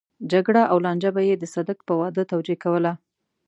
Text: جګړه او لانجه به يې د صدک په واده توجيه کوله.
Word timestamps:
جګړه 0.31 0.63
او 0.71 0.77
لانجه 0.85 1.09
به 1.15 1.21
يې 1.29 1.35
د 1.39 1.43
صدک 1.53 1.79
په 1.87 1.93
واده 2.01 2.23
توجيه 2.31 2.57
کوله. 2.63 2.91